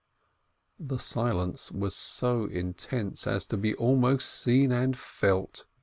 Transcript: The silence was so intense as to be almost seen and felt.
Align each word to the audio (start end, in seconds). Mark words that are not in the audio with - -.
The 0.79 0.97
silence 0.97 1.71
was 1.71 1.95
so 1.95 2.45
intense 2.45 3.27
as 3.27 3.45
to 3.45 3.55
be 3.55 3.75
almost 3.75 4.29
seen 4.33 4.71
and 4.71 4.97
felt. 4.97 5.65